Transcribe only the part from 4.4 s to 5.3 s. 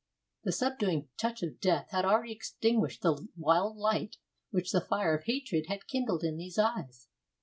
which the fire of